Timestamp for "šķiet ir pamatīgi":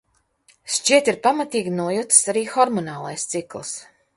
0.77-1.73